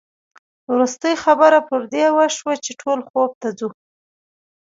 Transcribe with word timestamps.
وروستۍ 0.71 1.13
خبره 1.23 1.59
پر 1.67 1.81
دې 1.93 2.05
وشوه 2.17 2.53
چې 2.65 2.71
ټول 2.81 2.99
خوب 3.07 3.31
ته 3.41 3.49
ځو. 3.57 3.69